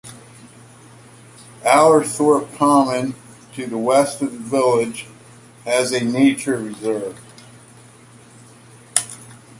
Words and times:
Allerthorpe 1.63 2.55
Common, 2.57 3.13
to 3.53 3.67
the 3.67 3.77
west 3.77 4.23
of 4.23 4.31
the 4.31 4.37
village, 4.39 5.05
has 5.63 5.91
a 5.91 6.03
nature 6.03 6.57
reserve. 6.57 7.19